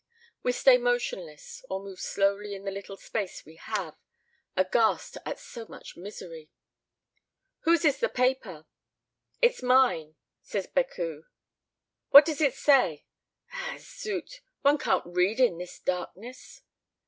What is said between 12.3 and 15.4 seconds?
it say? Ah, zut, one can't read